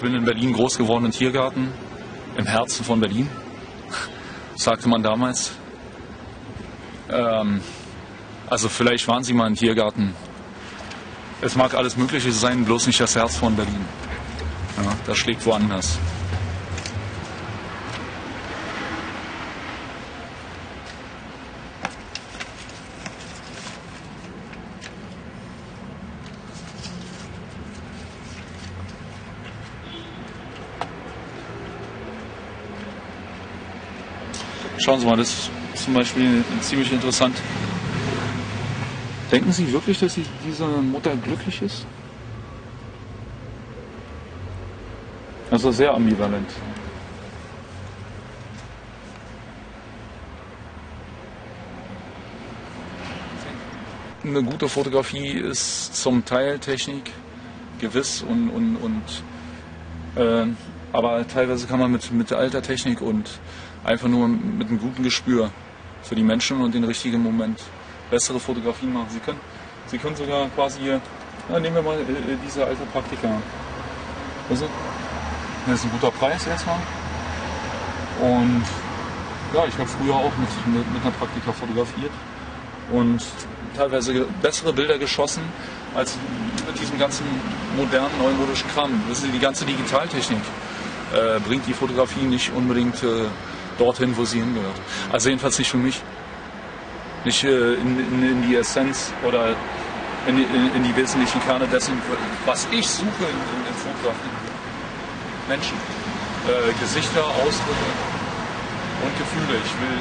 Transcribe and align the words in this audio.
bin 0.00 0.14
in 0.14 0.24
Berlin 0.24 0.52
groß 0.52 0.78
geworden 0.78 1.06
im 1.06 1.12
Tiergarten, 1.12 1.72
im 2.36 2.46
Herzen 2.46 2.84
von 2.84 3.00
Berlin, 3.00 3.28
sagte 4.56 4.88
man 4.88 5.02
damals. 5.02 5.52
Ähm, 7.10 7.60
also 8.48 8.68
vielleicht 8.68 9.06
waren 9.08 9.24
Sie 9.24 9.32
mal 9.32 9.46
im 9.46 9.54
Tiergarten. 9.54 10.14
Es 11.40 11.56
mag 11.56 11.74
alles 11.74 11.96
Mögliche 11.96 12.32
sein, 12.32 12.64
bloß 12.64 12.86
nicht 12.86 13.00
das 13.00 13.16
Herz 13.16 13.36
von 13.36 13.56
Berlin. 13.56 13.84
Ja, 14.76 14.92
das 15.06 15.18
schlägt 15.18 15.44
woanders. 15.44 15.98
Schauen 34.78 35.00
Sie 35.00 35.06
mal, 35.06 35.16
das 35.16 35.28
ist 35.74 35.84
zum 35.84 35.94
Beispiel 35.94 36.44
ziemlich 36.60 36.92
interessant. 36.92 37.36
Denken 39.30 39.52
Sie 39.52 39.72
wirklich, 39.72 39.98
dass 39.98 40.14
die, 40.14 40.24
diese 40.44 40.66
Mutter 40.66 41.16
glücklich 41.16 41.62
ist? 41.62 41.86
Also 45.50 45.70
sehr 45.70 45.92
ambivalent. 45.94 46.48
Eine 54.24 54.42
gute 54.42 54.68
Fotografie 54.68 55.30
ist 55.30 55.96
zum 55.96 56.24
Teil 56.24 56.58
Technik, 56.58 57.10
gewiss 57.80 58.22
und, 58.22 58.50
und, 58.50 58.76
und 58.76 59.02
äh, 60.16 60.46
aber 60.92 61.26
teilweise 61.26 61.66
kann 61.66 61.80
man 61.80 61.90
mit, 61.90 62.12
mit 62.12 62.32
alter 62.32 62.62
Technik 62.62 63.00
und 63.00 63.30
einfach 63.84 64.08
nur 64.08 64.28
mit 64.28 64.68
einem 64.68 64.78
guten 64.78 65.02
Gespür 65.02 65.50
für 66.02 66.14
die 66.14 66.22
Menschen 66.22 66.60
und 66.60 66.74
den 66.74 66.84
richtigen 66.84 67.22
Moment 67.22 67.60
bessere 68.10 68.38
Fotografien 68.38 68.92
machen. 68.92 69.06
Sie 69.10 69.20
können, 69.20 69.40
Sie 69.86 69.98
können 69.98 70.16
sogar 70.16 70.48
quasi 70.50 70.80
hier, 70.80 71.00
na, 71.48 71.58
nehmen 71.58 71.76
wir 71.76 71.82
mal 71.82 71.98
äh, 71.98 72.04
diese 72.44 72.64
alte 72.64 72.84
Praktika. 72.92 73.28
Also, 74.50 74.66
das 75.66 75.76
ist 75.76 75.84
ein 75.84 75.90
guter 75.92 76.10
Preis 76.10 76.46
erstmal. 76.46 76.78
Und 78.20 78.62
ja, 79.54 79.64
ich 79.66 79.74
habe 79.78 79.88
früher 79.88 80.14
auch 80.14 80.32
mit, 80.36 80.74
mit, 80.74 80.92
mit 80.92 81.02
einer 81.02 81.12
Praktika 81.12 81.52
fotografiert 81.52 82.10
und 82.90 83.22
teilweise 83.76 84.26
bessere 84.42 84.72
Bilder 84.72 84.98
geschossen 84.98 85.42
als 85.94 86.16
mit 86.66 86.78
diesem 86.80 86.98
ganzen 86.98 87.24
modernen, 87.76 88.10
neumodischen 88.18 88.68
Kram. 88.70 88.90
Das 89.08 89.22
ist 89.22 89.32
die 89.32 89.38
ganze 89.38 89.64
Digitaltechnik 89.64 90.42
äh, 91.12 91.40
bringt 91.40 91.66
die 91.66 91.74
Fotografie 91.74 92.24
nicht 92.24 92.52
unbedingt 92.54 93.02
äh, 93.02 93.26
dorthin, 93.78 94.16
wo 94.16 94.24
sie 94.24 94.40
hingehört. 94.40 94.80
Also 95.10 95.28
jedenfalls 95.28 95.58
nicht 95.58 95.70
für 95.70 95.76
mich. 95.76 96.00
Nicht 97.24 97.44
äh, 97.44 97.74
in, 97.74 97.98
in, 97.98 98.30
in, 98.30 98.48
die 98.48 98.56
Essenz 98.56 99.12
oder 99.26 99.54
in 100.26 100.36
die, 100.36 100.42
in 100.42 100.82
die, 100.82 100.96
wesentlichen 100.96 101.40
Kerne 101.42 101.66
dessen, 101.66 101.94
was 102.46 102.66
ich 102.70 102.88
suche 102.88 103.06
in, 103.06 103.68
in 103.68 103.74
Fotografie. 103.74 104.30
Menschen, 105.48 105.76
äh, 106.48 106.72
Gesichter, 106.80 107.24
Ausdrücke 107.24 107.90
und 109.04 109.18
Gefühle. 109.18 109.58
Ich 109.64 109.72
will, 109.80 109.98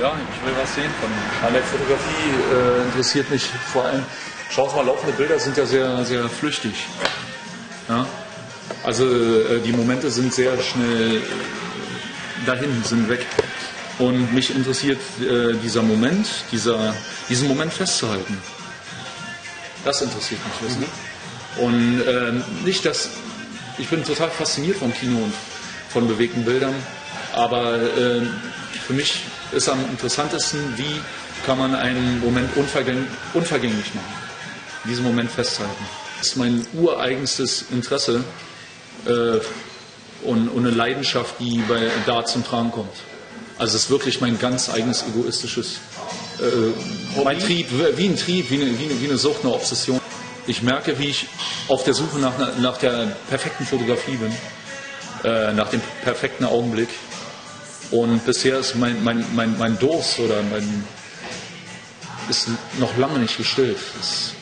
ja, 0.00 0.12
ich 0.12 0.46
will 0.46 0.54
was 0.60 0.74
sehen 0.74 0.90
von 1.00 1.10
ihnen. 1.10 1.46
An 1.46 1.52
der 1.52 1.62
Fotografie 1.62 2.82
äh, 2.82 2.84
interessiert 2.86 3.30
mich 3.30 3.44
vor 3.72 3.84
allem, 3.84 4.04
schau 4.50 4.66
mal, 4.74 4.84
laufende 4.84 5.12
Bilder 5.14 5.38
sind 5.38 5.56
ja 5.56 5.64
sehr, 5.64 6.04
sehr 6.04 6.28
flüchtig. 6.28 6.86
Also 8.88 9.04
äh, 9.04 9.60
die 9.60 9.72
Momente 9.72 10.10
sind 10.10 10.32
sehr 10.32 10.58
schnell 10.62 11.20
dahin, 12.46 12.82
sind 12.84 13.06
weg. 13.10 13.26
Und 13.98 14.32
mich 14.32 14.48
interessiert 14.48 14.98
äh, 15.20 15.52
dieser 15.62 15.82
Moment, 15.82 16.26
dieser, 16.50 16.94
diesen 17.28 17.48
Moment 17.48 17.70
festzuhalten. 17.70 18.38
Das 19.84 20.00
interessiert 20.00 20.40
mich. 20.62 20.78
Mhm. 20.78 21.64
Und 21.64 22.00
äh, 22.00 22.32
nicht, 22.64 22.86
dass 22.86 23.10
ich 23.76 23.88
bin 23.88 24.02
total 24.04 24.30
fasziniert 24.30 24.78
vom 24.78 24.90
Kino 24.94 25.18
und 25.18 25.34
von 25.90 26.08
bewegten 26.08 26.46
Bildern, 26.46 26.74
aber 27.34 27.74
äh, 27.74 28.22
für 28.86 28.94
mich 28.94 29.20
ist 29.52 29.68
am 29.68 29.80
interessantesten, 29.90 30.60
wie 30.78 30.98
kann 31.44 31.58
man 31.58 31.74
einen 31.74 32.20
Moment 32.20 32.56
unvergäng 32.56 33.06
unvergänglich 33.34 33.94
machen, 33.94 34.14
diesen 34.86 35.04
Moment 35.04 35.30
festhalten. 35.30 35.84
Das 36.16 36.28
ist 36.28 36.36
mein 36.36 36.66
ureigenstes 36.72 37.66
Interesse 37.70 38.24
äh, 39.06 39.40
und, 40.26 40.48
und, 40.48 40.66
eine 40.66 40.74
Leidenschaft, 40.74 41.36
die 41.38 41.62
bei, 41.68 41.90
da 42.06 42.24
zum 42.24 42.44
Tragen 42.44 42.72
kommt. 42.72 42.94
Also 43.58 43.76
es 43.76 43.84
ist 43.84 43.90
wirklich 43.90 44.20
mein 44.20 44.38
ganz 44.38 44.68
eigenes 44.68 45.04
egoistisches 45.06 45.80
äh, 46.40 47.22
mein 47.22 47.38
Trieb, 47.38 47.66
wie 47.96 48.06
ein 48.06 48.16
Trieb, 48.16 48.50
wie 48.50 48.56
eine, 48.62 48.78
wie, 48.78 48.84
eine, 48.84 49.00
wie 49.00 49.06
eine 49.06 49.18
Sucht, 49.18 49.44
eine 49.44 49.52
Obsession. 49.52 50.00
Ich 50.46 50.62
merke, 50.62 50.98
wie 50.98 51.08
ich 51.08 51.26
auf 51.68 51.84
der 51.84 51.94
Suche 51.94 52.18
nach, 52.18 52.32
nach 52.58 52.78
der 52.78 53.16
perfekten 53.28 53.66
Fotografie 53.66 54.16
bin, 54.16 54.32
äh, 55.24 55.52
nach 55.52 55.68
dem 55.68 55.82
perfekten 56.02 56.44
Augenblick. 56.44 56.88
Und 57.90 58.24
bisher 58.24 58.58
ist 58.58 58.76
mein, 58.76 59.02
mein, 59.02 59.24
mein, 59.34 59.58
mein 59.58 59.78
Durst 59.78 60.18
oder 60.20 60.42
mein 60.50 60.84
ist 62.28 62.48
noch 62.78 62.96
lange 62.98 63.18
nicht 63.18 63.36
gestillt. 63.36 63.78
Das, 63.96 64.32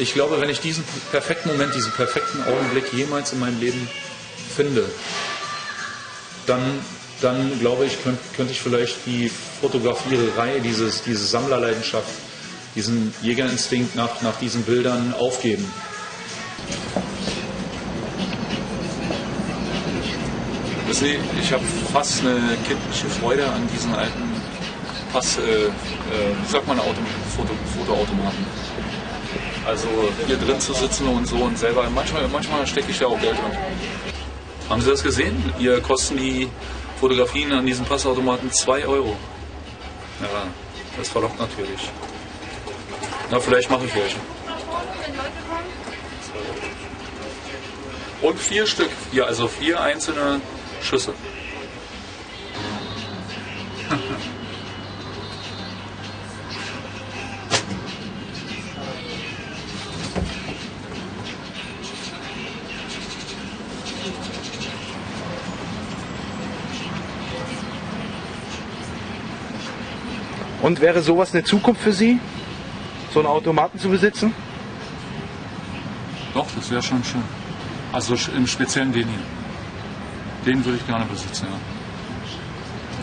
ich 0.00 0.14
glaube, 0.14 0.40
wenn 0.40 0.48
ich 0.48 0.60
diesen 0.60 0.82
perfekten 1.10 1.50
Moment, 1.50 1.74
diesen 1.74 1.92
perfekten 1.92 2.42
Augenblick 2.44 2.92
jemals 2.92 3.32
in 3.32 3.40
meinem 3.40 3.60
Leben 3.60 3.88
finde, 4.54 4.84
dann, 6.46 6.60
dann 7.20 7.58
glaube 7.60 7.84
ich, 7.84 8.02
könnte, 8.02 8.20
könnte 8.34 8.52
ich 8.52 8.60
vielleicht 8.60 9.06
die 9.06 9.30
Fotografiererei, 9.60 10.58
dieses, 10.60 11.02
diese 11.02 11.24
Sammlerleidenschaft, 11.24 12.08
diesen 12.74 13.14
Jägerinstinkt 13.22 13.94
nach, 13.94 14.22
nach 14.22 14.36
diesen 14.38 14.62
Bildern 14.62 15.14
aufgeben. 15.18 15.70
Sie, 20.92 21.18
ich 21.40 21.52
habe 21.52 21.62
fast 21.92 22.20
eine 22.22 22.56
kindliche 22.66 23.06
Freude 23.20 23.46
an 23.46 23.68
diesen 23.72 23.94
alten, 23.94 24.42
fast, 25.12 25.38
äh, 25.38 25.66
äh, 25.66 25.70
sagt 26.48 26.66
man, 26.66 26.80
Auto, 26.80 27.00
Foto, 27.36 27.52
Fotoautomaten. 27.76 28.44
Also 29.66 29.88
hier 30.26 30.36
drin 30.36 30.60
zu 30.60 30.72
sitzen 30.72 31.06
und 31.08 31.26
so 31.26 31.36
und 31.36 31.58
selber, 31.58 31.88
manchmal, 31.90 32.26
manchmal 32.28 32.66
stecke 32.66 32.90
ich 32.90 33.00
ja 33.00 33.06
auch 33.06 33.20
Geld 33.20 33.36
drin. 33.36 33.58
Haben 34.68 34.80
Sie 34.80 34.90
das 34.90 35.02
gesehen? 35.02 35.52
Hier 35.58 35.80
kosten 35.80 36.16
die 36.16 36.48
Fotografien 36.98 37.52
an 37.52 37.66
diesen 37.66 37.84
Passautomaten 37.84 38.52
2 38.52 38.86
Euro. 38.86 39.16
Ja, 40.20 40.44
das 40.96 41.08
verlockt 41.08 41.38
natürlich. 41.38 41.90
Na, 43.30 43.40
vielleicht 43.40 43.70
mache 43.70 43.84
ich 43.86 43.94
welche. 43.94 44.16
Und 48.22 48.38
vier 48.38 48.66
Stück. 48.66 48.90
Ja, 49.12 49.24
also 49.24 49.48
vier 49.48 49.80
einzelne 49.80 50.40
Schüsse. 50.82 51.14
Und 70.62 70.80
wäre 70.80 71.00
sowas 71.00 71.32
eine 71.32 71.42
Zukunft 71.44 71.82
für 71.82 71.92
Sie, 71.92 72.20
so 73.12 73.20
einen 73.20 73.28
Automaten 73.28 73.78
zu 73.78 73.88
besitzen? 73.88 74.34
Doch, 76.34 76.46
das 76.54 76.70
wäre 76.70 76.82
schon 76.82 77.02
schön. 77.02 77.22
Also 77.92 78.14
im 78.36 78.46
Speziellen 78.46 78.92
den 78.92 79.08
hier. 79.08 80.52
Den 80.52 80.64
würde 80.64 80.78
ich 80.78 80.86
gerne 80.86 81.04
besitzen, 81.06 81.46
ja. 81.50 81.58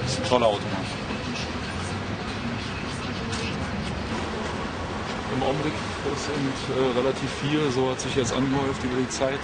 Das 0.04 0.14
ist 0.14 0.24
ein 0.24 0.30
toller 0.30 0.48
Automat. 0.48 0.86
Im 5.36 5.44
Augenblick 5.44 5.74
sind 6.16 6.78
äh, 6.78 6.98
relativ 6.98 7.30
viel, 7.42 7.70
so 7.72 7.92
hat 7.92 8.00
sich 8.00 8.16
jetzt 8.16 8.34
angehäuft 8.34 8.84
über 8.84 8.96
die 8.96 9.10
Zeit, 9.10 9.40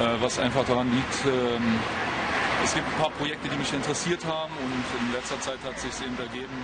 äh, 0.00 0.20
was 0.20 0.38
einfach 0.38 0.64
daran 0.64 0.90
liegt, 0.90 1.26
ähm, 1.26 1.78
es 2.64 2.74
gibt 2.74 2.86
ein 2.86 3.00
paar 3.00 3.10
Projekte, 3.10 3.48
die 3.48 3.56
mich 3.56 3.72
interessiert 3.72 4.24
haben 4.24 4.52
und 4.58 4.84
in 5.00 5.12
letzter 5.12 5.40
Zeit 5.40 5.58
hat 5.64 5.78
sich 5.78 5.92
eben 6.04 6.18
ergeben, 6.18 6.56